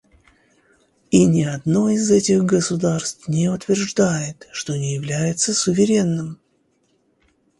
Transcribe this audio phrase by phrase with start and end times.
[1.11, 6.39] И ни одно из этих государств не утверждает, что не является суверенным.